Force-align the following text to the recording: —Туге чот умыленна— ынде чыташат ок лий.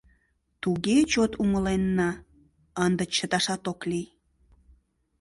—Туге 0.61 0.97
чот 1.11 1.31
умыленна— 1.41 2.09
ынде 2.85 3.03
чыташат 3.15 3.63
ок 3.71 3.79
лий. 3.89 4.07